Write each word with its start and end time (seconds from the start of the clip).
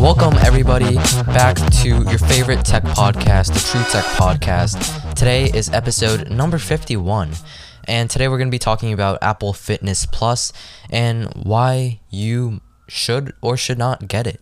Welcome, 0.00 0.34
everybody, 0.38 0.94
back 1.26 1.56
to 1.82 1.88
your 1.88 2.18
favorite 2.18 2.64
tech 2.64 2.82
podcast, 2.84 3.52
the 3.52 3.60
True 3.70 3.82
Tech 3.90 4.04
Podcast. 4.16 5.14
Today 5.14 5.44
is 5.44 5.68
episode 5.70 6.30
number 6.30 6.58
51, 6.58 7.32
and 7.86 8.08
today 8.08 8.28
we're 8.28 8.38
going 8.38 8.48
to 8.48 8.52
be 8.52 8.58
talking 8.58 8.92
about 8.92 9.18
Apple 9.22 9.52
Fitness 9.52 10.06
Plus 10.06 10.52
and 10.90 11.32
why 11.34 12.00
you 12.10 12.60
should 12.88 13.34
or 13.42 13.56
should 13.56 13.78
not 13.78 14.08
get 14.08 14.26
it. 14.26 14.40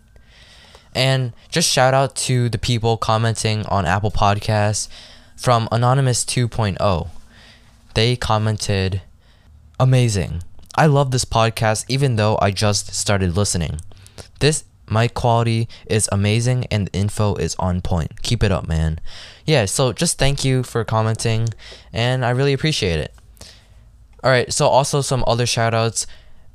And 0.94 1.32
just 1.50 1.68
shout 1.70 1.94
out 1.94 2.14
to 2.16 2.48
the 2.48 2.58
people 2.58 2.96
commenting 2.96 3.66
on 3.66 3.86
Apple 3.86 4.10
Podcasts 4.10 4.88
from 5.40 5.66
Anonymous 5.72 6.22
2.0. 6.26 7.08
They 7.94 8.14
commented, 8.14 9.00
Amazing. 9.78 10.42
I 10.76 10.84
love 10.84 11.12
this 11.12 11.24
podcast 11.24 11.86
even 11.88 12.16
though 12.16 12.38
I 12.42 12.50
just 12.50 12.94
started 12.94 13.34
listening. 13.34 13.80
This 14.40 14.64
mic 14.90 15.14
quality 15.14 15.66
is 15.86 16.10
amazing 16.12 16.66
and 16.70 16.88
the 16.88 16.92
info 16.92 17.36
is 17.36 17.56
on 17.58 17.80
point. 17.80 18.20
Keep 18.20 18.42
it 18.42 18.52
up, 18.52 18.68
man. 18.68 19.00
Yeah, 19.46 19.64
so 19.64 19.94
just 19.94 20.18
thank 20.18 20.44
you 20.44 20.62
for 20.62 20.84
commenting 20.84 21.48
and 21.90 22.22
I 22.22 22.30
really 22.30 22.52
appreciate 22.52 23.00
it. 23.00 23.14
All 24.22 24.30
right, 24.30 24.52
so 24.52 24.66
also 24.66 25.00
some 25.00 25.24
other 25.26 25.46
shout 25.46 25.72
outs. 25.72 26.06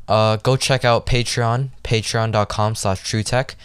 Uh, 0.07 0.35
go 0.37 0.55
check 0.55 0.85
out 0.85 1.07
Patreon, 1.07 1.69
patreon.com 1.83 2.75
slash 2.75 3.01
truetech 3.01 3.55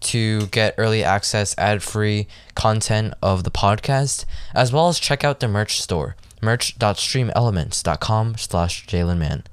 to 0.00 0.46
get 0.46 0.74
early 0.78 1.02
access 1.02 1.54
ad-free 1.58 2.26
content 2.54 3.14
of 3.22 3.44
the 3.44 3.50
podcast, 3.50 4.24
as 4.54 4.72
well 4.72 4.88
as 4.88 4.98
check 4.98 5.24
out 5.24 5.40
the 5.40 5.48
merch 5.48 5.80
store, 5.80 6.16
merch.streamelements.com 6.40 8.36
slash 8.36 8.86
jalenman. 8.86 9.44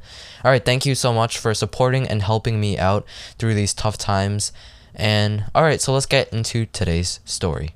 All 0.44 0.52
right, 0.52 0.64
thank 0.64 0.86
you 0.86 0.94
so 0.96 1.12
much 1.14 1.38
for 1.38 1.54
supporting 1.54 2.08
and 2.08 2.22
helping 2.22 2.60
me 2.60 2.78
out 2.78 3.06
through 3.40 3.56
these 3.56 3.74
tough 3.74 3.98
times. 3.98 4.52
And 4.94 5.46
all 5.56 5.64
right, 5.64 5.82
so 5.82 5.94
let's 5.94 6.06
get 6.06 6.32
into 6.32 6.68
today's 6.68 7.20
story. 7.26 7.76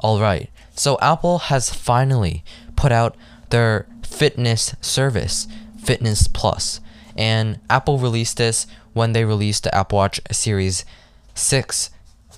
All 0.00 0.20
right, 0.20 0.50
so 0.74 0.98
Apple 1.00 1.38
has 1.38 1.72
finally 1.72 2.42
put 2.76 2.92
out 2.92 3.16
their 3.50 3.86
fitness 4.02 4.74
service, 4.80 5.46
Fitness 5.82 6.28
Plus, 6.28 6.80
and 7.16 7.60
Apple 7.70 7.98
released 7.98 8.38
this 8.38 8.66
when 8.92 9.12
they 9.12 9.24
released 9.24 9.64
the 9.64 9.74
Apple 9.74 9.96
Watch 9.96 10.20
Series 10.30 10.84
6 11.36 11.90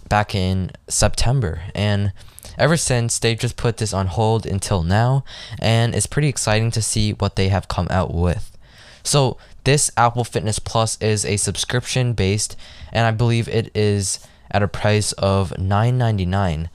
back 0.08 0.34
in 0.34 0.70
September. 0.88 1.62
And 1.74 2.12
ever 2.58 2.76
since, 2.76 3.18
they've 3.18 3.38
just 3.38 3.56
put 3.56 3.76
this 3.76 3.92
on 3.92 4.08
hold 4.08 4.46
until 4.46 4.82
now, 4.82 5.24
and 5.58 5.94
it's 5.94 6.06
pretty 6.06 6.28
exciting 6.28 6.70
to 6.72 6.82
see 6.82 7.12
what 7.12 7.36
they 7.36 7.48
have 7.48 7.68
come 7.68 7.88
out 7.90 8.12
with. 8.12 8.56
So, 9.02 9.38
this 9.64 9.90
Apple 9.96 10.24
Fitness 10.24 10.58
Plus 10.58 10.96
is 11.00 11.24
a 11.24 11.36
subscription 11.36 12.14
based, 12.14 12.56
and 12.92 13.06
I 13.06 13.10
believe 13.10 13.48
it 13.48 13.70
is 13.74 14.26
at 14.50 14.62
a 14.62 14.68
price 14.68 15.12
of 15.12 15.50
$9.99 15.52 16.68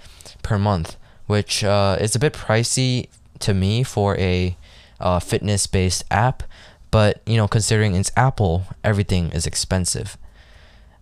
per 0.43 0.59
month, 0.59 0.95
which 1.25 1.63
uh, 1.63 1.97
is 1.99 2.15
a 2.15 2.19
bit 2.19 2.33
pricey 2.33 3.09
to 3.39 3.53
me 3.53 3.83
for 3.83 4.17
a 4.17 4.55
uh, 4.99 5.19
fitness 5.19 5.67
based 5.67 6.03
app. 6.11 6.43
But, 6.91 7.21
you 7.25 7.37
know, 7.37 7.47
considering 7.47 7.95
it's 7.95 8.11
Apple, 8.15 8.63
everything 8.83 9.31
is 9.31 9.47
expensive. 9.47 10.17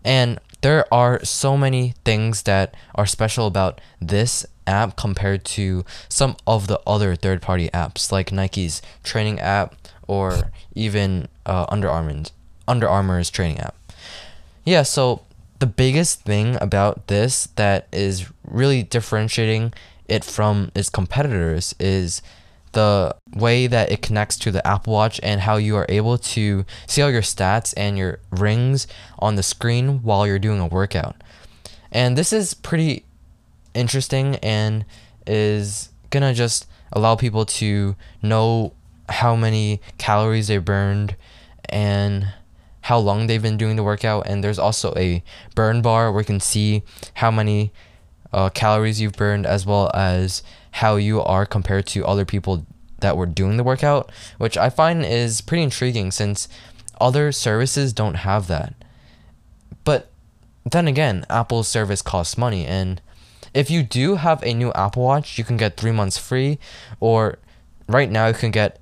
And 0.05 0.39
there 0.61 0.91
are 0.93 1.23
so 1.23 1.57
many 1.57 1.93
things 2.05 2.43
that 2.43 2.75
are 2.95 3.05
special 3.05 3.47
about 3.47 3.81
this 3.99 4.45
app 4.67 4.95
compared 4.95 5.43
to 5.43 5.83
some 6.07 6.35
of 6.45 6.67
the 6.67 6.79
other 6.85 7.15
third 7.15 7.41
party 7.41 7.69
apps 7.69 8.11
like 8.11 8.31
Nike's 8.31 8.81
training 9.03 9.39
app 9.39 9.75
or 10.07 10.51
even 10.75 11.27
uh, 11.45 11.65
Under 11.69 11.89
Armour's 11.89 12.31
Under 12.67 12.87
Armour's 12.87 13.29
training 13.29 13.59
app. 13.59 13.75
Yeah, 14.63 14.83
so 14.83 15.23
the 15.59 15.67
biggest 15.67 16.21
thing 16.21 16.57
about 16.61 17.07
this 17.07 17.47
that 17.55 17.87
is 17.91 18.29
really 18.43 18.83
differentiating 18.83 19.73
it 20.07 20.23
from 20.23 20.71
its 20.75 20.89
competitors 20.89 21.73
is 21.79 22.21
the 22.73 23.15
way 23.33 23.67
that 23.67 23.91
it 23.91 24.01
connects 24.01 24.37
to 24.37 24.51
the 24.51 24.65
Apple 24.65 24.93
Watch 24.93 25.19
and 25.23 25.41
how 25.41 25.57
you 25.57 25.75
are 25.75 25.85
able 25.89 26.17
to 26.17 26.65
see 26.87 27.01
all 27.01 27.11
your 27.11 27.21
stats 27.21 27.73
and 27.75 27.97
your 27.97 28.19
rings 28.31 28.87
on 29.19 29.35
the 29.35 29.43
screen 29.43 30.01
while 30.03 30.25
you're 30.25 30.39
doing 30.39 30.59
a 30.59 30.67
workout. 30.67 31.15
And 31.91 32.17
this 32.17 32.31
is 32.31 32.53
pretty 32.53 33.05
interesting 33.73 34.35
and 34.37 34.85
is 35.27 35.89
gonna 36.09 36.33
just 36.33 36.67
allow 36.93 37.15
people 37.15 37.45
to 37.45 37.95
know 38.21 38.73
how 39.09 39.35
many 39.35 39.81
calories 39.97 40.47
they 40.47 40.57
burned 40.57 41.15
and 41.65 42.33
how 42.81 42.97
long 42.97 43.27
they've 43.27 43.41
been 43.41 43.57
doing 43.57 43.75
the 43.75 43.83
workout. 43.83 44.27
And 44.27 44.43
there's 44.43 44.59
also 44.59 44.93
a 44.95 45.23
burn 45.55 45.81
bar 45.81 46.11
where 46.11 46.21
you 46.21 46.25
can 46.25 46.39
see 46.39 46.83
how 47.15 47.31
many 47.31 47.71
uh, 48.33 48.49
calories 48.49 49.01
you've 49.01 49.13
burned 49.13 49.45
as 49.45 49.65
well 49.65 49.91
as 49.93 50.43
how 50.71 50.95
you 50.95 51.21
are 51.21 51.45
compared 51.45 51.85
to 51.87 52.05
other 52.05 52.25
people 52.25 52.65
that 52.99 53.17
were 53.17 53.25
doing 53.25 53.57
the 53.57 53.63
workout, 53.63 54.11
which 54.37 54.57
I 54.57 54.69
find 54.69 55.05
is 55.05 55.41
pretty 55.41 55.63
intriguing 55.63 56.11
since 56.11 56.47
other 56.99 57.31
services 57.31 57.93
don't 57.93 58.15
have 58.15 58.47
that. 58.47 58.73
But 59.83 60.09
then 60.63 60.87
again, 60.87 61.25
Apple's 61.29 61.67
service 61.67 62.01
costs 62.01 62.37
money, 62.37 62.65
and 62.65 63.01
if 63.53 63.69
you 63.69 63.83
do 63.83 64.15
have 64.15 64.41
a 64.43 64.53
new 64.53 64.71
Apple 64.73 65.03
Watch, 65.03 65.37
you 65.37 65.43
can 65.43 65.57
get 65.57 65.75
three 65.75 65.91
months 65.91 66.17
free, 66.17 66.59
or 66.99 67.39
right 67.87 68.09
now 68.09 68.27
you 68.27 68.33
can 68.33 68.51
get 68.51 68.79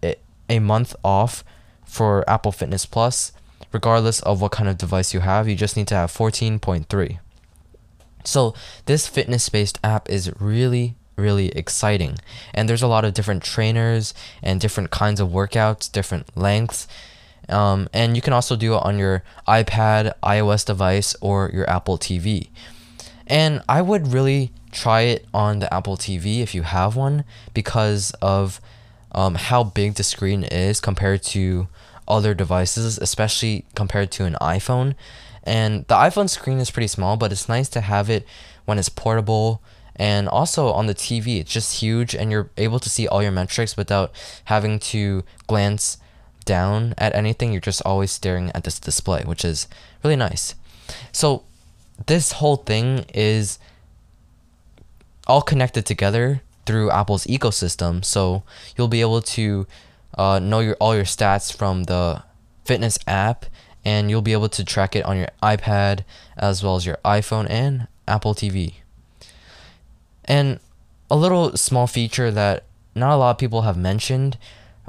a 0.49 0.59
month 0.59 0.95
off 1.03 1.43
for 1.85 2.29
Apple 2.29 2.51
Fitness 2.51 2.85
Plus, 2.85 3.31
regardless 3.71 4.21
of 4.21 4.41
what 4.41 4.51
kind 4.51 4.69
of 4.69 4.77
device 4.77 5.13
you 5.13 5.21
have. 5.21 5.47
You 5.47 5.55
just 5.55 5.75
need 5.75 5.87
to 5.87 5.95
have 5.95 6.11
14.3. 6.11 7.19
So, 8.23 8.53
this 8.85 9.07
fitness 9.07 9.47
based 9.49 9.79
app 9.83 10.09
is 10.09 10.31
really, 10.39 10.95
really 11.15 11.49
exciting. 11.49 12.17
And 12.53 12.67
there's 12.67 12.81
a 12.81 12.87
lot 12.87 13.05
of 13.05 13.13
different 13.13 13.43
trainers 13.43 14.13
and 14.41 14.59
different 14.59 14.91
kinds 14.91 15.19
of 15.19 15.29
workouts, 15.29 15.91
different 15.91 16.35
lengths. 16.37 16.87
Um, 17.47 17.89
and 17.93 18.15
you 18.15 18.21
can 18.21 18.33
also 18.33 18.55
do 18.55 18.75
it 18.75 18.83
on 18.83 18.99
your 18.99 19.23
iPad, 19.47 20.13
iOS 20.21 20.65
device, 20.65 21.15
or 21.19 21.49
your 21.53 21.67
Apple 21.69 21.97
TV. 21.97 22.49
And 23.25 23.61
I 23.67 23.81
would 23.81 24.13
really 24.13 24.51
try 24.71 25.01
it 25.01 25.25
on 25.33 25.59
the 25.59 25.73
Apple 25.73 25.97
TV 25.97 26.41
if 26.41 26.53
you 26.53 26.63
have 26.63 26.95
one 26.95 27.23
because 27.53 28.11
of 28.21 28.61
um, 29.11 29.35
how 29.35 29.63
big 29.63 29.95
the 29.95 30.03
screen 30.03 30.43
is 30.43 30.79
compared 30.79 31.23
to 31.23 31.67
other 32.07 32.33
devices, 32.33 32.97
especially 32.97 33.65
compared 33.75 34.11
to 34.11 34.25
an 34.25 34.35
iPhone. 34.41 34.95
And 35.43 35.85
the 35.87 35.95
iPhone 35.95 36.29
screen 36.29 36.59
is 36.59 36.71
pretty 36.71 36.87
small, 36.87 37.17
but 37.17 37.31
it's 37.31 37.49
nice 37.49 37.69
to 37.69 37.81
have 37.81 38.09
it 38.09 38.25
when 38.65 38.77
it's 38.77 38.89
portable. 38.89 39.61
And 39.95 40.29
also 40.29 40.71
on 40.71 40.87
the 40.87 40.95
TV, 40.95 41.39
it's 41.39 41.51
just 41.51 41.81
huge, 41.81 42.15
and 42.15 42.31
you're 42.31 42.49
able 42.57 42.79
to 42.79 42.89
see 42.89 43.07
all 43.07 43.21
your 43.21 43.31
metrics 43.31 43.75
without 43.75 44.11
having 44.45 44.79
to 44.79 45.23
glance 45.47 45.97
down 46.45 46.93
at 46.97 47.13
anything. 47.15 47.51
You're 47.51 47.61
just 47.61 47.81
always 47.85 48.11
staring 48.11 48.51
at 48.55 48.63
this 48.63 48.79
display, 48.79 49.23
which 49.23 49.43
is 49.43 49.67
really 50.03 50.15
nice. 50.15 50.55
So, 51.11 51.43
this 52.07 52.33
whole 52.33 52.55
thing 52.55 53.05
is 53.13 53.59
all 55.27 55.41
connected 55.41 55.85
together 55.85 56.41
through 56.65 56.91
Apple's 56.91 57.25
ecosystem. 57.25 58.03
So 58.03 58.43
you'll 58.75 58.87
be 58.87 59.01
able 59.01 59.21
to 59.21 59.67
uh, 60.17 60.39
know 60.39 60.59
your 60.59 60.75
all 60.79 60.95
your 60.95 61.05
stats 61.05 61.55
from 61.55 61.85
the 61.85 62.23
fitness 62.65 62.99
app, 63.07 63.45
and 63.85 64.09
you'll 64.09 64.21
be 64.21 64.33
able 64.33 64.49
to 64.49 64.63
track 64.63 64.95
it 64.95 65.05
on 65.05 65.17
your 65.17 65.29
iPad 65.41 66.03
as 66.37 66.63
well 66.63 66.75
as 66.75 66.85
your 66.85 66.97
iPhone 67.05 67.49
and 67.49 67.87
Apple 68.07 68.33
TV. 68.33 68.75
And 70.25 70.59
a 71.09 71.15
little 71.15 71.55
small 71.57 71.87
feature 71.87 72.31
that 72.31 72.65
not 72.95 73.15
a 73.15 73.17
lot 73.17 73.31
of 73.31 73.37
people 73.37 73.63
have 73.63 73.77
mentioned 73.77 74.37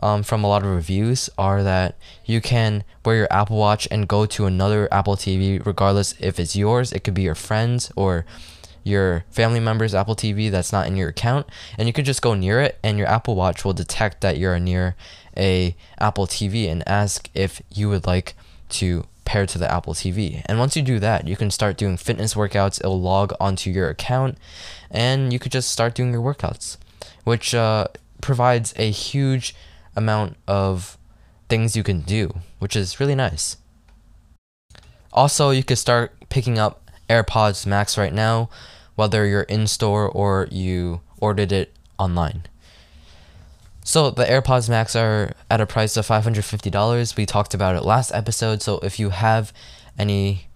um, 0.02 0.22
from 0.22 0.42
a 0.44 0.48
lot 0.48 0.62
of 0.62 0.70
reviews 0.70 1.30
are 1.38 1.62
that 1.62 1.96
you 2.24 2.40
can 2.40 2.84
wear 3.04 3.16
your 3.16 3.32
Apple 3.32 3.56
Watch 3.56 3.86
and 3.90 4.08
go 4.08 4.26
to 4.26 4.46
another 4.46 4.88
Apple 4.92 5.16
TV, 5.16 5.64
regardless 5.64 6.14
if 6.18 6.40
it's 6.40 6.56
yours. 6.56 6.92
It 6.92 7.04
could 7.04 7.14
be 7.14 7.22
your 7.22 7.34
friends 7.34 7.92
or 7.96 8.24
your 8.82 9.24
family 9.30 9.60
member's 9.60 9.94
Apple 9.94 10.16
TV 10.16 10.50
that's 10.50 10.72
not 10.72 10.86
in 10.86 10.96
your 10.96 11.10
account, 11.10 11.46
and 11.76 11.86
you 11.86 11.92
could 11.92 12.06
just 12.06 12.22
go 12.22 12.34
near 12.34 12.60
it, 12.60 12.78
and 12.82 12.96
your 12.96 13.06
Apple 13.06 13.34
Watch 13.34 13.64
will 13.64 13.74
detect 13.74 14.22
that 14.22 14.38
you're 14.38 14.58
near 14.58 14.96
a 15.36 15.76
Apple 15.98 16.26
TV 16.26 16.70
and 16.70 16.86
ask 16.88 17.28
if 17.34 17.62
you 17.70 17.88
would 17.88 18.06
like 18.06 18.34
to 18.72 19.06
pair 19.24 19.46
to 19.46 19.58
the 19.58 19.70
Apple 19.70 19.94
TV. 19.94 20.42
And 20.46 20.58
once 20.58 20.76
you 20.76 20.82
do 20.82 20.98
that, 20.98 21.28
you 21.28 21.36
can 21.36 21.50
start 21.50 21.76
doing 21.76 21.96
fitness 21.96 22.34
workouts. 22.34 22.80
It'll 22.80 23.00
log 23.00 23.32
onto 23.38 23.70
your 23.70 23.88
account, 23.88 24.38
and 24.90 25.32
you 25.32 25.38
could 25.38 25.52
just 25.52 25.70
start 25.70 25.94
doing 25.94 26.12
your 26.12 26.22
workouts, 26.22 26.78
which 27.24 27.54
uh, 27.54 27.86
provides 28.20 28.74
a 28.76 28.90
huge 28.90 29.54
amount 29.94 30.36
of 30.48 30.98
things 31.48 31.76
you 31.76 31.82
can 31.82 32.00
do, 32.00 32.34
which 32.58 32.74
is 32.74 32.98
really 32.98 33.14
nice. 33.14 33.56
Also, 35.12 35.50
you 35.50 35.64
could 35.64 35.78
start 35.78 36.12
picking 36.28 36.58
up 36.58 36.90
AirPods 37.08 37.66
Max 37.66 37.98
right 37.98 38.12
now, 38.12 38.48
whether 38.94 39.26
you're 39.26 39.42
in 39.42 39.66
store 39.66 40.08
or 40.08 40.48
you 40.50 41.00
ordered 41.20 41.52
it 41.52 41.72
online. 41.98 42.44
So 43.90 44.08
the 44.10 44.24
AirPods 44.24 44.68
Max 44.68 44.94
are 44.94 45.32
at 45.50 45.60
a 45.60 45.66
price 45.66 45.96
of 45.96 46.06
$550. 46.06 47.16
We 47.16 47.26
talked 47.26 47.54
about 47.54 47.74
it 47.74 47.82
last 47.82 48.12
episode. 48.14 48.62
So 48.62 48.78
if 48.84 49.00
you 49.00 49.10
have 49.10 49.52
any 49.98 50.46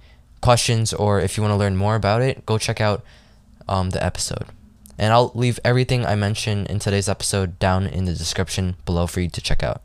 questions 0.40 0.92
or 0.92 1.18
if 1.18 1.36
you 1.36 1.42
want 1.42 1.50
to 1.50 1.56
learn 1.56 1.74
more 1.74 1.96
about 1.96 2.22
it, 2.22 2.46
go 2.46 2.58
check 2.58 2.80
out 2.80 3.02
um, 3.68 3.90
the 3.90 4.00
episode. 4.00 4.44
And 4.96 5.12
I'll 5.12 5.32
leave 5.34 5.58
everything 5.64 6.06
I 6.06 6.14
mentioned 6.14 6.68
in 6.68 6.78
today's 6.78 7.08
episode 7.08 7.58
down 7.58 7.88
in 7.88 8.04
the 8.04 8.12
description 8.12 8.76
below 8.84 9.08
for 9.08 9.20
you 9.20 9.28
to 9.30 9.40
check 9.40 9.64
out. 9.64 9.82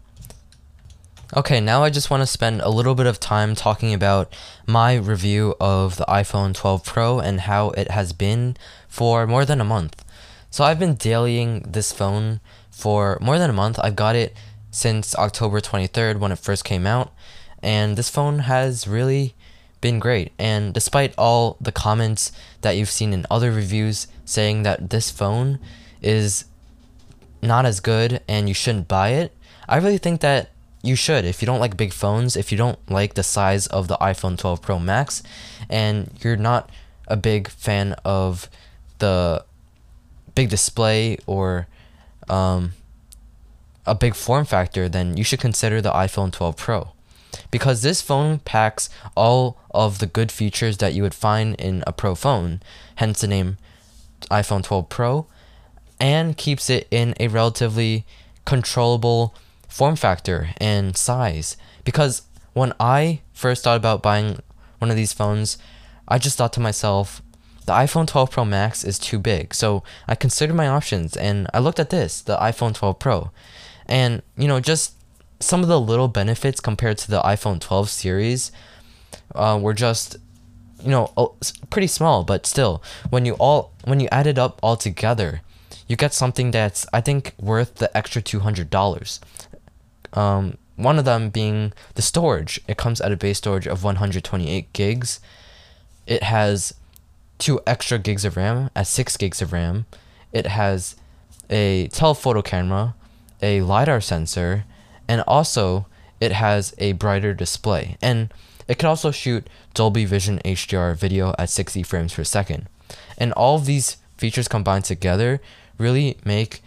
Okay, 1.35 1.59
now 1.59 1.83
I 1.83 1.89
just 1.89 2.11
want 2.11 2.21
to 2.21 2.27
spend 2.27 2.61
a 2.61 2.69
little 2.69 2.93
bit 2.93 3.07
of 3.07 3.19
time 3.19 3.55
talking 3.55 3.95
about 3.95 4.31
my 4.67 4.93
review 4.93 5.55
of 5.59 5.97
the 5.97 6.05
iPhone 6.05 6.53
12 6.53 6.85
Pro 6.85 7.19
and 7.19 7.39
how 7.39 7.71
it 7.71 7.89
has 7.89 8.13
been 8.13 8.57
for 8.87 9.25
more 9.25 9.43
than 9.43 9.59
a 9.59 9.65
month. 9.65 10.05
So 10.51 10.63
I've 10.63 10.77
been 10.77 10.95
dailying 10.95 11.73
this 11.73 11.91
phone 11.91 12.41
for 12.79 13.17
more 13.21 13.37
than 13.37 13.49
a 13.49 13.53
month. 13.53 13.79
I've 13.83 13.95
got 13.95 14.15
it 14.15 14.33
since 14.71 15.15
October 15.15 15.59
23rd 15.59 16.19
when 16.19 16.31
it 16.31 16.39
first 16.39 16.63
came 16.63 16.87
out, 16.87 17.11
and 17.61 17.97
this 17.97 18.09
phone 18.09 18.39
has 18.39 18.87
really 18.87 19.35
been 19.81 19.99
great. 19.99 20.31
And 20.39 20.73
despite 20.73 21.13
all 21.17 21.57
the 21.59 21.71
comments 21.71 22.31
that 22.61 22.77
you've 22.77 22.89
seen 22.89 23.13
in 23.13 23.25
other 23.29 23.51
reviews 23.51 24.07
saying 24.25 24.63
that 24.63 24.89
this 24.89 25.11
phone 25.11 25.59
is 26.01 26.45
not 27.41 27.65
as 27.65 27.79
good 27.79 28.21
and 28.27 28.47
you 28.47 28.53
shouldn't 28.53 28.87
buy 28.87 29.09
it, 29.09 29.35
I 29.67 29.77
really 29.77 29.97
think 29.97 30.21
that 30.21 30.49
you 30.81 30.95
should 30.95 31.25
if 31.25 31.41
you 31.41 31.45
don't 31.45 31.59
like 31.59 31.75
big 31.75 31.91
phones 31.91 32.37
if 32.37 32.53
you 32.53 32.57
don't 32.57 32.79
like 32.89 33.15
the 33.15 33.23
size 33.23 33.67
of 33.67 33.89
the 33.89 33.97
iphone 33.97 34.37
12 34.37 34.61
pro 34.61 34.79
max 34.79 35.21
and 35.69 36.09
you're 36.21 36.37
not 36.37 36.69
a 37.09 37.17
big 37.17 37.49
fan 37.49 37.93
of 38.05 38.49
the 38.99 39.43
big 40.35 40.49
display 40.49 41.17
or 41.27 41.67
um, 42.29 42.73
a 43.85 43.95
big 43.95 44.15
form 44.15 44.45
factor 44.45 44.87
then 44.87 45.17
you 45.17 45.23
should 45.23 45.39
consider 45.39 45.81
the 45.81 45.91
iphone 45.91 46.31
12 46.31 46.55
pro 46.55 46.91
because 47.51 47.81
this 47.81 48.01
phone 48.01 48.39
packs 48.39 48.89
all 49.15 49.57
of 49.71 49.99
the 49.99 50.07
good 50.07 50.31
features 50.31 50.77
that 50.77 50.93
you 50.93 51.03
would 51.03 51.13
find 51.13 51.55
in 51.55 51.83
a 51.85 51.93
pro 51.93 52.15
phone 52.15 52.61
hence 52.95 53.21
the 53.21 53.27
name 53.27 53.57
iphone 54.31 54.63
12 54.63 54.89
pro 54.89 55.27
and 55.99 56.37
keeps 56.37 56.69
it 56.69 56.87
in 56.91 57.13
a 57.19 57.27
relatively 57.27 58.05
controllable 58.45 59.35
form 59.67 59.95
factor 59.95 60.49
and 60.57 60.95
size. 60.95 61.57
Because 61.83 62.23
when 62.53 62.73
I 62.79 63.21
first 63.33 63.63
thought 63.63 63.77
about 63.77 64.01
buying 64.01 64.39
one 64.79 64.89
of 64.89 64.95
these 64.95 65.13
phones, 65.13 65.57
I 66.07 66.17
just 66.17 66.37
thought 66.37 66.53
to 66.53 66.59
myself, 66.59 67.21
the 67.69 67.75
iPhone 67.75 68.07
12 68.07 68.31
Pro 68.31 68.45
Max 68.45 68.83
is 68.83 68.97
too 68.97 69.19
big. 69.19 69.53
So 69.53 69.83
I 70.07 70.15
considered 70.15 70.55
my 70.55 70.67
options 70.67 71.15
and 71.15 71.47
I 71.53 71.59
looked 71.59 71.79
at 71.79 71.91
this, 71.91 72.19
the 72.19 72.35
iPhone 72.37 72.73
12 72.73 72.97
Pro. 72.97 73.29
And, 73.85 74.23
you 74.35 74.47
know, 74.47 74.59
just 74.59 74.95
some 75.39 75.61
of 75.61 75.67
the 75.67 75.79
little 75.79 76.07
benefits 76.07 76.59
compared 76.59 76.97
to 76.97 77.11
the 77.11 77.21
iPhone 77.21 77.59
12 77.61 77.91
series 77.91 78.51
uh, 79.35 79.59
were 79.61 79.75
just 79.75 80.17
you 80.81 80.89
know 80.89 81.35
pretty 81.69 81.87
small 81.87 82.23
but 82.23 82.45
still 82.45 82.81
when 83.09 83.25
you 83.25 83.33
all 83.33 83.73
when 83.83 83.99
you 83.99 84.07
add 84.13 84.25
it 84.25 84.37
up 84.37 84.57
all 84.63 84.77
together 84.77 85.41
you 85.89 85.97
get 85.97 86.13
something 86.13 86.51
that's 86.51 86.85
i 86.93 87.01
think 87.01 87.33
worth 87.37 87.75
the 87.75 87.97
extra 87.97 88.21
$200 88.21 89.19
um, 90.13 90.57
one 90.79 90.97
of 90.97 91.03
them 91.03 91.29
being 91.29 91.73
the 91.95 92.01
storage. 92.01 92.61
It 92.67 92.77
comes 92.77 93.01
at 93.01 93.11
a 93.11 93.17
base 93.17 93.37
storage 93.39 93.67
of 93.67 93.83
128 93.83 94.71
gigs. 94.71 95.19
It 96.07 96.23
has 96.23 96.73
two 97.39 97.59
extra 97.65 97.97
gigs 97.97 98.23
of 98.25 98.37
RAM 98.37 98.69
at 98.75 98.85
6 98.85 99.17
gigs 99.17 99.41
of 99.41 99.51
RAM. 99.51 99.85
It 100.31 100.45
has 100.45 100.95
a 101.49 101.87
telephoto 101.87 102.43
camera, 102.43 102.93
a 103.41 103.61
LiDAR 103.61 104.01
sensor, 104.01 104.65
and 105.07 105.21
also 105.21 105.87
it 106.19 106.33
has 106.33 106.75
a 106.77 106.91
brighter 106.91 107.33
display. 107.33 107.97
And 108.01 108.31
it 108.67 108.77
can 108.77 108.87
also 108.87 109.09
shoot 109.09 109.47
Dolby 109.73 110.05
Vision 110.05 110.39
HDR 110.45 110.95
video 110.95 111.33
at 111.39 111.49
60 111.49 111.81
frames 111.81 112.13
per 112.13 112.23
second. 112.23 112.67
And 113.17 113.33
all 113.33 113.55
of 113.55 113.65
these 113.65 113.97
features 114.17 114.47
combined 114.47 114.85
together 114.85 115.41
really 115.79 116.17
make 116.23 116.61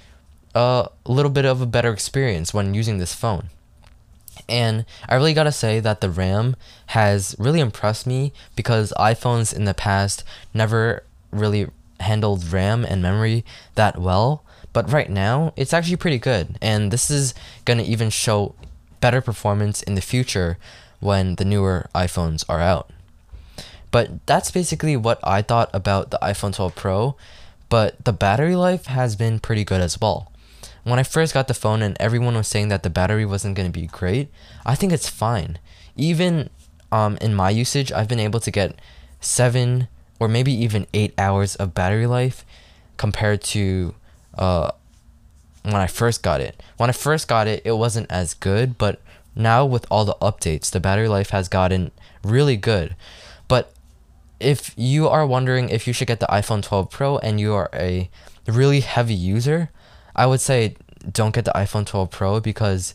a 0.54 0.88
little 1.06 1.30
bit 1.30 1.44
of 1.44 1.60
a 1.60 1.66
better 1.66 1.92
experience 1.92 2.52
when 2.52 2.74
using 2.74 2.98
this 2.98 3.14
phone. 3.14 3.50
And 4.48 4.84
I 5.08 5.14
really 5.14 5.34
gotta 5.34 5.52
say 5.52 5.80
that 5.80 6.00
the 6.00 6.10
RAM 6.10 6.56
has 6.86 7.36
really 7.38 7.60
impressed 7.60 8.06
me 8.06 8.32
because 8.56 8.92
iPhones 8.98 9.54
in 9.54 9.64
the 9.64 9.74
past 9.74 10.24
never 10.52 11.04
really 11.30 11.68
handled 12.00 12.50
RAM 12.52 12.84
and 12.84 13.02
memory 13.02 13.44
that 13.74 13.98
well. 13.98 14.44
But 14.72 14.90
right 14.90 15.10
now, 15.10 15.52
it's 15.56 15.72
actually 15.72 15.96
pretty 15.96 16.18
good. 16.18 16.58
And 16.60 16.90
this 16.90 17.10
is 17.10 17.34
gonna 17.64 17.82
even 17.82 18.10
show 18.10 18.54
better 19.00 19.20
performance 19.20 19.82
in 19.82 19.94
the 19.94 20.00
future 20.00 20.58
when 21.00 21.34
the 21.36 21.44
newer 21.44 21.86
iPhones 21.94 22.44
are 22.48 22.60
out. 22.60 22.90
But 23.90 24.24
that's 24.26 24.50
basically 24.50 24.96
what 24.96 25.20
I 25.22 25.42
thought 25.42 25.68
about 25.74 26.10
the 26.10 26.18
iPhone 26.22 26.54
12 26.54 26.74
Pro. 26.74 27.16
But 27.68 28.04
the 28.04 28.12
battery 28.12 28.56
life 28.56 28.86
has 28.86 29.16
been 29.16 29.38
pretty 29.38 29.64
good 29.64 29.80
as 29.80 30.00
well 30.00 30.31
when 30.84 30.98
I 30.98 31.02
first 31.02 31.34
got 31.34 31.48
the 31.48 31.54
phone 31.54 31.82
and 31.82 31.96
everyone 32.00 32.34
was 32.34 32.48
saying 32.48 32.68
that 32.68 32.82
the 32.82 32.90
battery 32.90 33.24
wasn't 33.24 33.56
going 33.56 33.70
to 33.70 33.80
be 33.80 33.86
great, 33.86 34.28
I 34.66 34.74
think 34.74 34.92
it's 34.92 35.08
fine. 35.08 35.58
Even 35.96 36.50
um, 36.90 37.16
in 37.20 37.34
my 37.34 37.50
usage, 37.50 37.92
I've 37.92 38.08
been 38.08 38.20
able 38.20 38.40
to 38.40 38.50
get 38.50 38.78
seven 39.20 39.88
or 40.18 40.28
maybe 40.28 40.52
even 40.52 40.86
eight 40.92 41.14
hours 41.18 41.56
of 41.56 41.74
battery 41.74 42.06
life 42.06 42.44
compared 42.96 43.42
to 43.42 43.94
uh, 44.36 44.70
when 45.62 45.76
I 45.76 45.86
first 45.86 46.22
got 46.22 46.40
it. 46.40 46.60
When 46.76 46.90
I 46.90 46.92
first 46.92 47.28
got 47.28 47.46
it, 47.46 47.62
it 47.64 47.72
wasn't 47.72 48.10
as 48.10 48.34
good, 48.34 48.76
but 48.78 49.00
now 49.34 49.64
with 49.64 49.86
all 49.90 50.04
the 50.04 50.16
updates, 50.20 50.70
the 50.70 50.80
battery 50.80 51.08
life 51.08 51.30
has 51.30 51.48
gotten 51.48 51.92
really 52.22 52.56
good. 52.56 52.96
But 53.48 53.72
if 54.40 54.72
you 54.76 55.08
are 55.08 55.26
wondering 55.26 55.68
if 55.68 55.86
you 55.86 55.92
should 55.92 56.08
get 56.08 56.20
the 56.20 56.26
iPhone 56.26 56.62
12 56.62 56.90
Pro 56.90 57.18
and 57.18 57.40
you 57.40 57.54
are 57.54 57.70
a 57.72 58.10
really 58.46 58.80
heavy 58.80 59.14
user, 59.14 59.70
I 60.14 60.26
would 60.26 60.40
say 60.40 60.76
don't 61.10 61.34
get 61.34 61.44
the 61.44 61.52
iPhone 61.52 61.86
12 61.86 62.10
Pro 62.10 62.40
because 62.40 62.94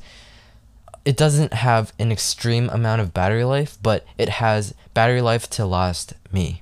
it 1.05 1.17
doesn't 1.17 1.53
have 1.53 1.93
an 1.99 2.11
extreme 2.11 2.69
amount 2.69 3.01
of 3.01 3.13
battery 3.13 3.43
life, 3.43 3.77
but 3.81 4.05
it 4.17 4.29
has 4.29 4.73
battery 4.93 5.21
life 5.21 5.49
to 5.51 5.65
last 5.65 6.13
me. 6.31 6.61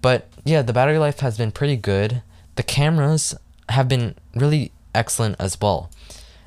But 0.00 0.28
yeah, 0.44 0.62
the 0.62 0.72
battery 0.72 0.98
life 0.98 1.20
has 1.20 1.38
been 1.38 1.52
pretty 1.52 1.76
good. 1.76 2.22
The 2.56 2.62
cameras 2.62 3.34
have 3.68 3.88
been 3.88 4.14
really 4.34 4.72
excellent 4.94 5.36
as 5.38 5.60
well. 5.60 5.90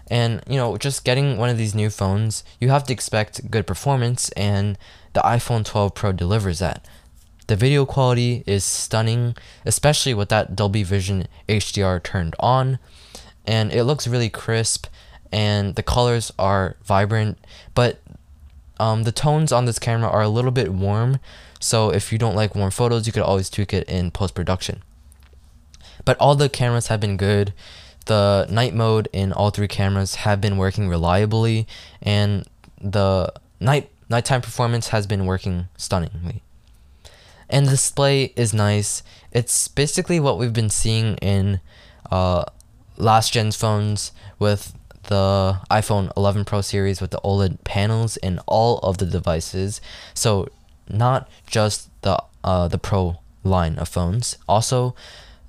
And 0.08 0.44
you 0.48 0.58
know, 0.58 0.78
just 0.78 1.06
getting 1.06 1.38
one 1.38 1.50
of 1.50 1.58
these 1.58 1.74
new 1.74 1.90
phones, 1.90 2.44
you 2.60 2.70
have 2.70 2.84
to 2.86 2.94
expect 2.94 3.50
good 3.50 3.66
performance 3.66 4.30
and 4.32 4.78
the 5.14 5.22
iPhone 5.22 5.66
12 5.66 5.96
Pro 5.96 6.12
delivers 6.12 6.60
that. 6.60 6.86
The 7.48 7.56
video 7.56 7.86
quality 7.86 8.44
is 8.48 8.64
stunning, 8.64 9.36
especially 9.66 10.16
with 10.16 10.30
that 10.30 10.56
Dolby 10.56 10.84
Vision 10.84 11.28
HDR 11.48 12.02
turned 12.02 12.36
on, 12.40 12.80
and 13.46 13.72
it 13.72 13.84
looks 13.84 14.08
really 14.08 14.30
crisp 14.30 14.88
and 15.32 15.76
the 15.76 15.84
colors 15.84 16.32
are 16.40 16.76
vibrant, 16.84 17.38
but 17.74 18.00
um, 18.80 19.04
the 19.04 19.12
tones 19.12 19.52
on 19.52 19.66
this 19.66 19.80
camera 19.80 20.10
are 20.10 20.22
a 20.22 20.30
little 20.30 20.52
bit 20.52 20.72
warm, 20.72 21.20
so 21.60 21.90
if 21.90 22.12
you 22.12 22.18
don't 22.18 22.36
like 22.36 22.56
warm 22.56 22.72
photos, 22.72 23.06
you 23.06 23.14
could 23.14 23.22
always 23.22 23.50
tweak 23.50 23.74
it 23.74 23.88
in 23.90 24.12
post 24.12 24.34
production. 24.34 24.82
But 26.06 26.18
all 26.22 26.36
the 26.36 26.48
cameras 26.50 26.88
have 26.88 27.00
been 27.00 27.18
good. 27.18 27.54
The 28.06 28.48
night 28.50 28.74
mode 28.74 29.10
in 29.12 29.34
all 29.34 29.50
three 29.50 29.68
cameras 29.68 30.16
have 30.16 30.40
been 30.40 30.58
working 30.58 30.88
reliably, 30.88 31.68
and 32.02 32.48
the 32.82 33.34
night 33.60 33.90
nighttime 34.08 34.42
performance 34.42 34.90
has 34.90 35.06
been 35.06 35.26
working 35.26 35.68
stunningly 35.78 36.44
and 37.50 37.66
the 37.66 37.72
display 37.72 38.34
is 38.36 38.54
nice. 38.54 39.04
It's 39.32 39.68
basically 39.68 40.20
what 40.20 40.38
we've 40.38 40.54
been 40.54 40.70
seeing 40.70 41.16
in 41.18 41.60
uh, 42.12 42.46
last 42.98 43.34
gen 43.34 43.52
phones 43.52 44.12
with 44.40 44.74
the 45.04 45.60
iPhone 45.70 46.12
11 46.18 46.46
Pro 46.46 46.62
series 46.62 47.02
with 47.02 47.12
the 47.12 47.20
OLED 47.24 47.64
panels 47.64 48.18
in 48.18 48.40
all 48.48 48.80
of 48.80 48.98
the 48.98 49.06
devices. 49.06 49.82
So 50.14 50.50
not 50.90 51.30
just 51.48 51.90
the 52.02 52.22
uh, 52.44 52.68
the 52.68 52.78
Pro 52.78 53.20
line 53.44 53.78
of 53.78 53.88
phones. 53.88 54.38
Also, 54.48 54.96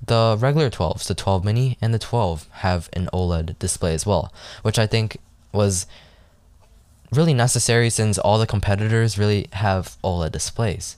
the 0.05 0.37
regular 0.39 0.69
12s, 0.69 1.07
the 1.07 1.15
12 1.15 1.43
mini 1.43 1.77
and 1.81 1.93
the 1.93 1.99
12 1.99 2.47
have 2.51 2.89
an 2.93 3.09
OLED 3.11 3.57
display 3.59 3.93
as 3.93 4.05
well, 4.05 4.31
which 4.61 4.79
I 4.79 4.87
think 4.87 5.17
was 5.51 5.87
really 7.11 7.33
necessary 7.33 7.89
since 7.89 8.17
all 8.17 8.37
the 8.37 8.47
competitors 8.47 9.17
really 9.17 9.47
have 9.53 9.97
OLED 10.03 10.31
displays. 10.31 10.97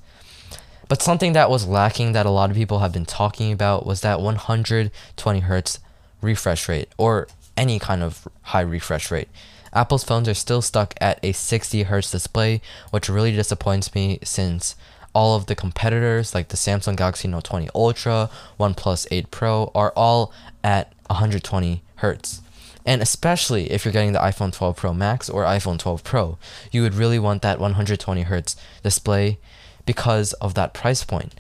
But 0.90 1.04
something 1.04 1.34
that 1.34 1.52
was 1.52 1.68
lacking 1.68 2.14
that 2.14 2.26
a 2.26 2.32
lot 2.32 2.50
of 2.50 2.58
people 2.58 2.80
have 2.80 2.92
been 2.92 3.06
talking 3.06 3.54
about 3.54 3.86
was 3.86 4.02
that 4.02 4.20
120 4.20 5.40
hertz 5.42 5.80
refresh 6.20 6.68
rate 6.68 6.90
or 6.98 7.28
any 7.56 7.78
kind 7.78 8.02
of 8.02 8.28
high 8.42 8.62
refresh 8.62 9.12
rate. 9.12 9.30
Apple's 9.72 10.04
phones 10.04 10.28
are 10.28 10.34
still 10.34 10.64
stuck 10.64 10.96
at 11.00 11.20
a 11.22 11.32
60 11.32 11.84
hertz 11.84 12.10
display, 12.10 12.60
which 12.90 13.08
really 13.08 13.32
disappoints 13.32 13.94
me 13.94 14.18
since 14.24 14.76
all 15.14 15.36
of 15.36 15.46
the 15.46 15.54
competitors 15.54 16.34
like 16.34 16.48
the 16.48 16.58
Samsung 16.58 16.96
Galaxy 16.96 17.28
Note 17.28 17.44
20 17.44 17.70
Ultra, 17.76 18.32
OnePlus 18.60 19.06
8 19.12 19.30
Pro 19.30 19.72
are 19.76 19.94
all 19.96 20.34
at 20.64 20.92
120 21.06 21.84
hertz. 21.98 22.42
And 22.84 23.04
especially 23.04 23.72
if 23.72 23.86
you're 23.86 23.92
getting 23.92 24.14
the 24.14 24.20
iPhone 24.20 24.52
12 24.52 24.76
Pro 24.76 24.94
Max 24.96 25.30
or 25.30 25.44
iPhone 25.44 25.78
12 25.78 26.04
Pro, 26.04 26.40
you 26.72 26.82
would 26.82 26.96
really 26.96 27.20
want 27.20 27.44
that 27.44 27.60
120 27.60 28.24
hertz 28.24 28.56
display 28.82 29.38
because 29.90 30.34
of 30.34 30.54
that 30.54 30.72
price 30.72 31.04
point. 31.04 31.34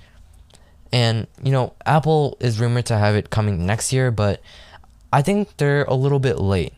And, 0.91 1.27
you 1.43 1.51
know, 1.51 1.73
Apple 1.85 2.35
is 2.39 2.59
rumored 2.59 2.87
to 2.87 2.97
have 2.97 3.13
it 3.13 3.29
coming 3.29 3.63
next 3.63 3.93
year, 3.93 4.09
but 4.09 4.41
I 5.13 5.21
think 5.21 5.55
they're 5.57 5.83
a 5.83 5.93
little 5.93 6.17
bit 6.17 6.39
late. 6.39 6.73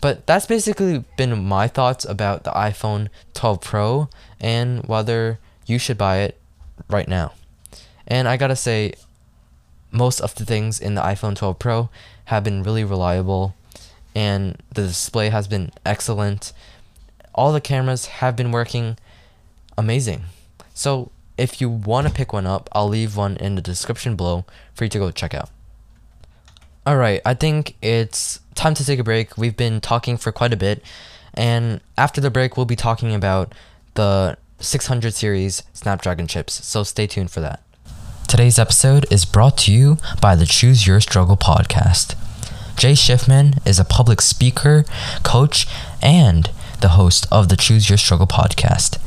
But 0.00 0.26
that's 0.26 0.46
basically 0.46 1.04
been 1.16 1.44
my 1.44 1.68
thoughts 1.68 2.04
about 2.04 2.42
the 2.42 2.50
iPhone 2.50 3.10
12 3.34 3.60
Pro 3.60 4.08
and 4.40 4.84
whether 4.88 5.38
you 5.66 5.78
should 5.78 5.96
buy 5.96 6.16
it 6.22 6.36
right 6.90 7.06
now. 7.06 7.34
And 8.08 8.26
I 8.26 8.36
gotta 8.36 8.56
say, 8.56 8.94
most 9.92 10.18
of 10.18 10.34
the 10.34 10.44
things 10.44 10.80
in 10.80 10.96
the 10.96 11.00
iPhone 11.00 11.36
12 11.36 11.60
Pro 11.60 11.90
have 12.24 12.42
been 12.42 12.64
really 12.64 12.82
reliable, 12.82 13.54
and 14.16 14.60
the 14.74 14.82
display 14.82 15.28
has 15.28 15.46
been 15.46 15.70
excellent. 15.84 16.52
All 17.36 17.52
the 17.52 17.60
cameras 17.60 18.06
have 18.18 18.34
been 18.34 18.50
working 18.50 18.98
amazing. 19.78 20.24
So, 20.76 21.10
if 21.38 21.58
you 21.58 21.70
want 21.70 22.06
to 22.06 22.12
pick 22.12 22.34
one 22.34 22.46
up, 22.46 22.68
I'll 22.72 22.86
leave 22.86 23.16
one 23.16 23.38
in 23.38 23.54
the 23.54 23.62
description 23.62 24.14
below 24.14 24.44
for 24.74 24.84
you 24.84 24.90
to 24.90 24.98
go 24.98 25.10
check 25.10 25.32
out. 25.32 25.48
Alright, 26.86 27.22
I 27.24 27.32
think 27.32 27.76
it's 27.80 28.40
time 28.54 28.74
to 28.74 28.84
take 28.84 28.98
a 28.98 29.02
break. 29.02 29.38
We've 29.38 29.56
been 29.56 29.80
talking 29.80 30.18
for 30.18 30.32
quite 30.32 30.52
a 30.52 30.56
bit, 30.56 30.82
and 31.32 31.80
after 31.96 32.20
the 32.20 32.30
break, 32.30 32.58
we'll 32.58 32.66
be 32.66 32.76
talking 32.76 33.14
about 33.14 33.54
the 33.94 34.36
600 34.58 35.14
series 35.14 35.62
Snapdragon 35.72 36.26
chips, 36.26 36.62
so 36.66 36.82
stay 36.82 37.06
tuned 37.06 37.30
for 37.30 37.40
that. 37.40 37.62
Today's 38.28 38.58
episode 38.58 39.10
is 39.10 39.24
brought 39.24 39.56
to 39.58 39.72
you 39.72 39.96
by 40.20 40.36
the 40.36 40.44
Choose 40.44 40.86
Your 40.86 41.00
Struggle 41.00 41.38
podcast. 41.38 42.14
Jay 42.76 42.92
Schiffman 42.92 43.66
is 43.66 43.78
a 43.78 43.84
public 43.84 44.20
speaker, 44.20 44.84
coach, 45.22 45.66
and 46.02 46.50
the 46.80 46.90
host 46.90 47.26
of 47.30 47.48
the 47.48 47.56
Choose 47.56 47.88
Your 47.88 47.98
Struggle 47.98 48.26
podcast. 48.26 48.98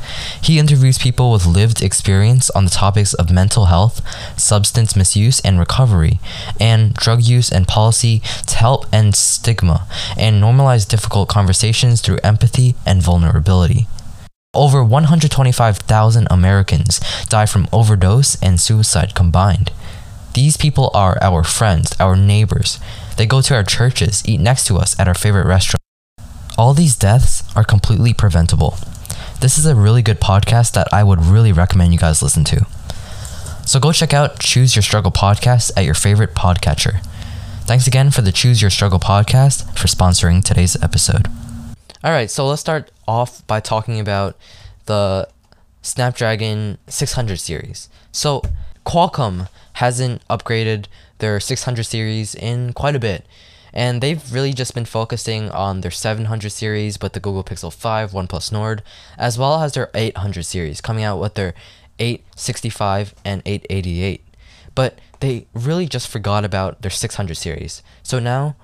He 0.42 0.58
interviews 0.58 0.98
people 0.98 1.32
with 1.32 1.46
lived 1.46 1.82
experience 1.82 2.50
on 2.50 2.64
the 2.64 2.70
topics 2.70 3.14
of 3.14 3.30
mental 3.30 3.66
health, 3.66 4.00
substance 4.38 4.96
misuse 4.96 5.40
and 5.40 5.58
recovery, 5.58 6.20
and 6.60 6.94
drug 6.94 7.22
use 7.22 7.50
and 7.50 7.68
policy 7.68 8.20
to 8.46 8.56
help 8.56 8.86
end 8.92 9.14
stigma 9.16 9.86
and 10.16 10.42
normalize 10.42 10.88
difficult 10.88 11.28
conversations 11.28 12.00
through 12.00 12.18
empathy 12.24 12.74
and 12.84 13.02
vulnerability. 13.02 13.86
Over 14.52 14.82
125,000 14.82 16.26
Americans 16.28 17.00
die 17.28 17.46
from 17.46 17.68
overdose 17.72 18.36
and 18.42 18.60
suicide 18.60 19.14
combined. 19.14 19.70
These 20.34 20.56
people 20.56 20.90
are 20.94 21.18
our 21.20 21.42
friends, 21.44 21.94
our 21.98 22.16
neighbors. 22.16 22.78
They 23.16 23.26
go 23.26 23.42
to 23.42 23.54
our 23.54 23.64
churches, 23.64 24.22
eat 24.26 24.40
next 24.40 24.66
to 24.66 24.76
us 24.76 24.98
at 24.98 25.08
our 25.08 25.14
favorite 25.14 25.46
restaurant. 25.46 25.79
All 26.60 26.74
these 26.74 26.94
deaths 26.94 27.42
are 27.56 27.64
completely 27.64 28.12
preventable. 28.12 28.76
This 29.40 29.56
is 29.56 29.64
a 29.64 29.74
really 29.74 30.02
good 30.02 30.20
podcast 30.20 30.72
that 30.72 30.92
I 30.92 31.02
would 31.02 31.24
really 31.24 31.52
recommend 31.52 31.94
you 31.94 31.98
guys 31.98 32.22
listen 32.22 32.44
to. 32.44 32.66
So 33.64 33.80
go 33.80 33.92
check 33.92 34.12
out 34.12 34.40
Choose 34.40 34.76
Your 34.76 34.82
Struggle 34.82 35.10
podcast 35.10 35.70
at 35.74 35.86
your 35.86 35.94
favorite 35.94 36.34
podcatcher. 36.34 37.02
Thanks 37.62 37.86
again 37.86 38.10
for 38.10 38.20
the 38.20 38.30
Choose 38.30 38.60
Your 38.60 38.70
Struggle 38.70 38.98
podcast 38.98 39.74
for 39.78 39.88
sponsoring 39.88 40.44
today's 40.44 40.76
episode. 40.82 41.28
All 42.04 42.10
right, 42.12 42.30
so 42.30 42.46
let's 42.46 42.60
start 42.60 42.90
off 43.08 43.46
by 43.46 43.60
talking 43.60 43.98
about 43.98 44.36
the 44.84 45.30
Snapdragon 45.80 46.76
600 46.88 47.40
series. 47.40 47.88
So, 48.12 48.42
Qualcomm 48.84 49.48
hasn't 49.74 50.28
upgraded 50.28 50.88
their 51.20 51.40
600 51.40 51.84
series 51.84 52.34
in 52.34 52.74
quite 52.74 52.96
a 52.96 53.00
bit, 53.00 53.24
and 53.72 54.00
they've 54.00 54.32
really 54.32 54.52
just 54.52 54.74
been 54.74 54.84
focusing 54.84 55.50
on 55.50 55.80
their 55.80 55.90
700 55.90 56.50
series 56.50 57.00
with 57.00 57.12
the 57.12 57.20
Google 57.20 57.44
Pixel 57.44 57.72
5 57.72 58.12
OnePlus 58.12 58.52
Nord, 58.52 58.82
as 59.18 59.38
well 59.38 59.62
as 59.62 59.72
their 59.72 59.90
800 59.94 60.42
series, 60.44 60.80
coming 60.80 61.04
out 61.04 61.20
with 61.20 61.34
their 61.34 61.54
865 61.98 63.14
and 63.24 63.42
888. 63.44 64.24
But 64.74 64.98
they 65.20 65.46
really 65.54 65.86
just 65.86 66.08
forgot 66.08 66.44
about 66.44 66.82
their 66.82 66.90
600 66.90 67.34
series. 67.36 67.82
So 68.02 68.18
now 68.18 68.56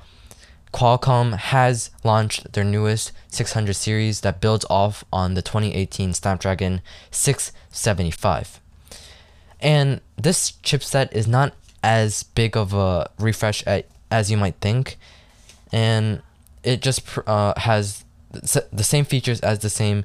Qualcomm 0.73 1.37
has 1.37 1.91
launched 2.05 2.53
their 2.53 2.65
newest 2.65 3.13
600 3.29 3.75
series 3.75 4.21
that 4.21 4.41
builds 4.41 4.67
off 4.69 5.05
on 5.13 5.35
the 5.35 5.43
2018 5.43 6.13
Snapdragon 6.13 6.83
675. 7.11 8.61
And 9.61 10.01
this 10.17 10.53
chipset 10.63 11.13
is 11.13 11.27
not 11.27 11.55
as 11.83 12.25
big 12.25 12.57
of 12.57 12.75
a 12.75 13.09
refresh 13.19 13.67
as 14.11 14.31
you 14.31 14.37
might 14.37 14.57
think, 14.61 14.99
and 15.73 16.23
it 16.63 16.83
just 16.83 17.03
uh, 17.27 17.55
has 17.57 18.05
the 18.31 18.85
same 18.85 19.05
features 19.05 19.41
as 19.41 19.61
the 19.61 19.71
same 19.71 20.05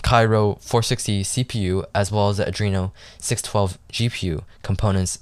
Kryo 0.00 0.60
460 0.60 1.22
CPU 1.22 1.84
as 1.94 2.10
well 2.10 2.28
as 2.28 2.38
the 2.38 2.44
Adreno 2.44 2.92
612 3.18 3.78
GPU 3.92 4.42
components 4.62 5.20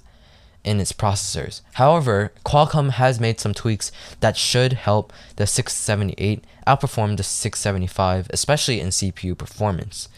in 0.64 0.80
its 0.80 0.92
processors. 0.92 1.60
However, 1.74 2.32
Qualcomm 2.44 2.90
has 2.92 3.20
made 3.20 3.40
some 3.40 3.52
tweaks 3.52 3.90
that 4.20 4.36
should 4.36 4.74
help 4.74 5.12
the 5.36 5.46
678 5.46 6.44
outperform 6.66 7.16
the 7.16 7.22
675, 7.22 8.28
especially 8.30 8.80
in 8.80 8.88
CPU 8.88 9.36
performance. 9.36 10.08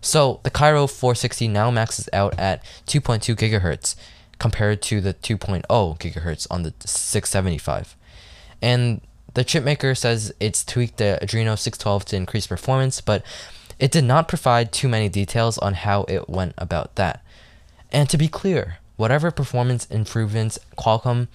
So, 0.00 0.40
the 0.44 0.50
Kryo 0.50 0.88
460 0.88 1.48
now 1.48 1.70
maxes 1.70 2.08
out 2.12 2.38
at 2.38 2.64
2.2 2.86 3.34
GHz 3.34 3.96
compared 4.42 4.82
to 4.82 5.00
the 5.00 5.14
2.0 5.14 5.62
GHz 5.68 6.48
on 6.50 6.64
the 6.64 6.74
675. 6.84 7.96
And 8.60 9.00
the 9.34 9.44
chipmaker 9.44 9.96
says 9.96 10.34
it's 10.40 10.64
tweaked 10.64 10.96
the 10.96 11.16
Adreno 11.22 11.56
612 11.56 12.04
to 12.06 12.16
increase 12.16 12.48
performance, 12.48 13.00
but 13.00 13.24
it 13.78 13.92
did 13.92 14.02
not 14.02 14.26
provide 14.26 14.72
too 14.72 14.88
many 14.88 15.08
details 15.08 15.58
on 15.58 15.74
how 15.74 16.02
it 16.08 16.28
went 16.28 16.54
about 16.58 16.96
that. 16.96 17.22
And 17.92 18.10
to 18.10 18.18
be 18.18 18.26
clear, 18.26 18.78
whatever 18.96 19.30
performance 19.30 19.86
improvements 19.86 20.58
Qualcomm 20.76 21.28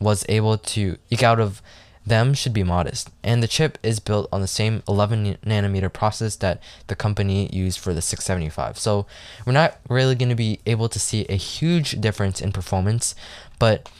was 0.00 0.24
able 0.26 0.56
to 0.56 0.96
eke 1.10 1.22
out 1.22 1.40
of 1.40 1.60
them 2.08 2.34
should 2.34 2.52
be 2.52 2.62
modest. 2.62 3.10
And 3.22 3.42
the 3.42 3.48
chip 3.48 3.78
is 3.82 4.00
built 4.00 4.28
on 4.32 4.40
the 4.40 4.46
same 4.46 4.82
11 4.88 5.38
nanometer 5.44 5.92
process 5.92 6.36
that 6.36 6.60
the 6.86 6.96
company 6.96 7.48
used 7.52 7.78
for 7.78 7.94
the 7.94 8.02
675. 8.02 8.78
So 8.78 9.06
we're 9.46 9.52
not 9.52 9.78
really 9.88 10.14
going 10.14 10.28
to 10.28 10.34
be 10.34 10.60
able 10.66 10.88
to 10.88 10.98
see 10.98 11.26
a 11.28 11.34
huge 11.34 12.00
difference 12.00 12.40
in 12.40 12.52
performance, 12.52 13.14
but 13.58 13.90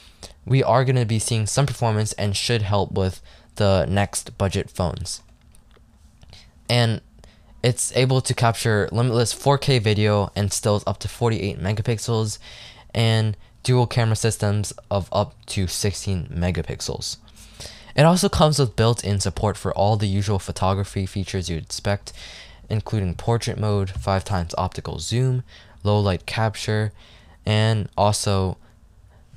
we 0.45 0.63
are 0.63 0.83
going 0.83 0.95
to 0.95 1.05
be 1.05 1.19
seeing 1.19 1.45
some 1.45 1.65
performance 1.65 2.13
and 2.13 2.35
should 2.35 2.63
help 2.63 2.91
with 2.91 3.21
the 3.55 3.85
next 3.85 4.37
budget 4.37 4.69
phones. 4.69 5.21
And 6.69 7.01
it's 7.61 7.95
able 7.95 8.21
to 8.21 8.33
capture 8.33 8.87
limitless 8.91 9.33
4K 9.33 9.81
video 9.81 10.31
and 10.35 10.51
stills 10.53 10.83
up 10.87 10.99
to 10.99 11.07
48 11.07 11.59
megapixels 11.59 12.39
and 12.93 13.35
dual 13.63 13.85
camera 13.85 14.15
systems 14.15 14.73
of 14.89 15.09
up 15.11 15.35
to 15.47 15.67
16 15.67 16.29
megapixels. 16.33 17.17
It 17.95 18.03
also 18.03 18.29
comes 18.29 18.59
with 18.59 18.75
built-in 18.75 19.19
support 19.19 19.57
for 19.57 19.73
all 19.73 19.97
the 19.97 20.07
usual 20.07 20.39
photography 20.39 21.05
features 21.05 21.49
you'd 21.49 21.63
expect, 21.63 22.13
including 22.69 23.15
portrait 23.15 23.59
mode, 23.59 23.89
5 23.89 24.23
times 24.23 24.55
optical 24.57 24.99
zoom, 24.99 25.43
low 25.83 25.99
light 25.99 26.25
capture, 26.25 26.91
and 27.45 27.89
also 27.97 28.57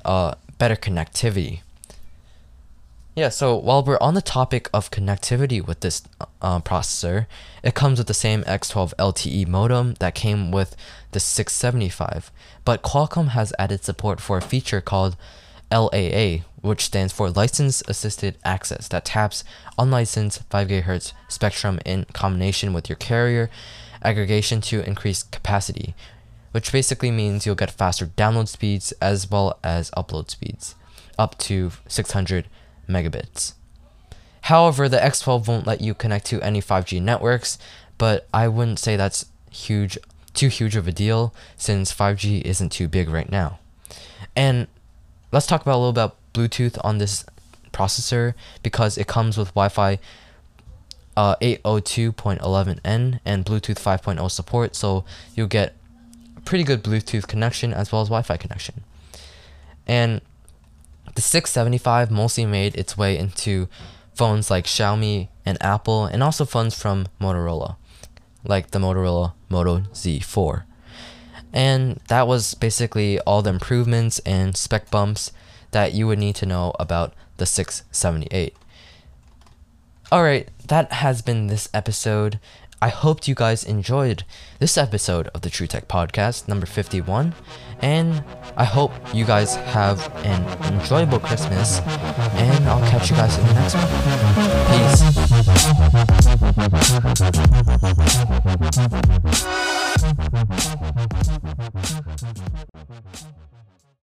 uh, 0.05 0.35
better 0.59 0.77
connectivity. 0.77 1.61
Yeah, 3.15 3.29
so 3.29 3.55
while 3.57 3.83
we're 3.85 3.99
on 4.01 4.15
the 4.15 4.23
topic 4.23 4.71
of 4.73 4.91
connectivity 4.91 5.65
with 5.65 5.81
this 5.81 6.03
uh, 6.41 6.61
processor, 6.61 7.27
it 7.63 7.75
comes 7.75 7.99
with 7.99 8.07
the 8.07 8.15
same 8.15 8.43
X12 8.45 8.95
LTE 8.99 9.47
modem 9.49 9.95
that 10.01 10.15
came 10.15 10.51
with 10.51 10.75
the 11.11 11.21
675, 11.21 12.31
but 12.65 12.83
Qualcomm 12.83 13.29
has 13.29 13.53
added 13.59 13.85
support 13.85 14.19
for 14.19 14.39
a 14.39 14.43
feature 14.43 14.81
called 14.81 15.17
LAA, 15.71 16.39
which 16.63 16.85
stands 16.87 17.13
for 17.13 17.31
License 17.31 17.83
Assisted 17.87 18.39
Access, 18.45 18.89
that 18.89 19.05
taps 19.05 19.45
unlicensed 19.79 20.43
5 20.49 20.69
GHz 20.69 21.13
spectrum 21.29 21.79
in 21.85 22.07
combination 22.13 22.73
with 22.73 22.89
your 22.89 22.97
carrier 22.97 23.51
aggregation 24.03 24.61
to 24.63 24.87
increase 24.87 25.23
capacity, 25.23 25.95
which 26.53 26.73
basically 26.73 27.11
means 27.11 27.45
you'll 27.45 27.55
get 27.55 27.71
faster 27.71 28.07
download 28.07 28.49
speeds 28.49 28.93
as 29.03 29.31
well 29.31 29.59
as 29.63 29.91
upload 29.91 30.31
speeds, 30.31 30.75
up 31.19 31.37
to 31.39 31.73
600 31.89 32.49
megabits. 32.89 33.55
However, 34.43 34.89
the 34.89 34.99
X12 34.99 35.47
won't 35.47 35.67
let 35.67 35.81
you 35.81 35.95
connect 35.95 36.27
to 36.27 36.41
any 36.43 36.61
5G 36.61 37.01
networks, 37.01 37.59
but 37.99 38.27
I 38.33 38.49
wouldn't 38.49 38.79
say 38.79 38.97
that's 38.97 39.27
huge 39.51 39.99
too 40.35 40.49
huge 40.49 40.77
of 40.77 40.89
a 40.89 40.93
deal 40.93 41.35
since 41.57 41.95
5G 41.95 42.41
isn't 42.43 42.71
too 42.71 42.89
big 42.89 43.09
right 43.09 43.31
now. 43.31 43.59
And 44.35 44.67
let's 45.31 45.47
talk 45.47 45.61
about 45.61 45.77
a 45.77 45.83
little 45.83 45.91
about 45.91 46.17
Bluetooth 46.33 46.79
on 46.85 46.99
this 46.99 47.25
processor 47.73 48.35
because 48.63 48.99
it 48.99 49.07
comes 49.07 49.37
with 49.37 49.49
Wi-Fi 49.49 49.99
uh, 51.17 51.37
802.11n 51.37 53.21
and 53.25 53.45
Bluetooth 53.45 53.79
5.0 53.79 54.31
support, 54.31 54.75
so 54.75 55.05
you'll 55.35 55.47
get 55.47 55.75
pretty 56.45 56.65
good 56.65 56.83
Bluetooth 56.83 57.27
connection 57.27 57.73
as 57.73 57.93
well 57.93 58.03
as 58.03 58.09
Wi-Fi 58.09 58.37
connection. 58.37 58.83
And 59.87 60.21
The 61.15 61.23
675 61.23 62.11
mostly 62.11 62.47
made 62.47 62.75
its 62.77 62.97
way 62.97 63.19
into 63.19 63.69
phones 64.15 64.51
like 64.51 64.65
Xiaomi 64.65 65.29
and 65.45 65.59
Apple, 65.63 66.07
and 66.07 66.23
also 66.23 66.45
phones 66.45 66.75
from 66.75 67.07
Motorola, 67.21 67.77
like 68.45 68.71
the 68.71 68.79
Motorola 68.79 69.33
Moto 69.49 69.81
Z4. 69.93 70.63
And 71.53 72.01
that 72.09 72.27
was 72.27 72.55
basically 72.55 73.19
all 73.21 73.43
the 73.43 73.51
improvements 73.51 74.21
and 74.21 74.57
spec 74.57 74.91
bumps 74.91 75.33
that 75.73 75.93
you 75.93 76.07
would 76.07 76.19
need 76.19 76.37
to 76.37 76.47
know 76.47 76.73
about 76.79 77.13
the 77.37 77.45
678. 77.45 78.55
Alright, 80.13 80.49
that 80.69 80.93
has 80.93 81.23
been 81.23 81.49
this 81.49 81.69
episode. 81.75 82.39
I 82.81 82.89
hoped 82.89 83.29
you 83.29 83.35
guys 83.35 83.65
enjoyed 83.65 84.25
this 84.59 84.77
episode 84.77 85.29
of 85.29 85.43
the 85.43 85.51
True 85.51 85.67
Tech 85.67 85.89
Podcast, 85.89 86.49
number 86.49 86.67
51. 86.67 87.35
And 87.81 88.25
I 88.57 88.65
hope 88.65 88.93
you 89.15 89.25
guys 89.25 89.55
have 89.57 90.13
an 90.25 90.45
enjoyable 90.73 91.19
Christmas. 91.19 91.81
And 91.81 92.69
I'll 92.69 92.89
catch 92.91 93.11
you 93.11 93.17
guys 93.17 93.39
in 93.39 93.47
the 93.47 93.55
next 93.55 93.75
one. 93.75 93.89
Peace. 101.79 101.92